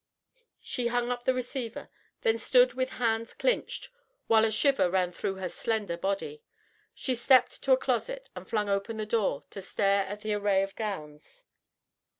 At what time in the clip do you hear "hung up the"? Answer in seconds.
0.87-1.33